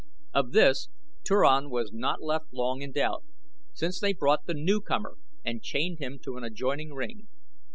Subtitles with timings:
[0.33, 0.89] Of this
[1.23, 3.23] Turan was not left long in doubt,
[3.75, 7.27] since they brought the newcomer and chained him to an adjoining ring.